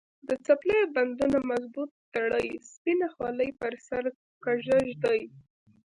د 0.27 0.29
څپلیو 0.45 0.91
بندونه 0.95 1.39
مضبوط 1.51 1.91
تړي، 2.15 2.47
سپینه 2.71 3.07
خولې 3.13 3.49
پر 3.59 3.73
سر 3.87 4.03
کږه 4.43 4.77
ږدي. 4.89 5.21